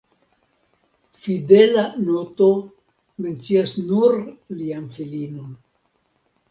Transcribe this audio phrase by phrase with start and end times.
[1.25, 2.49] Fidela noto
[3.25, 4.21] mencias nur
[4.61, 5.51] lian filinon.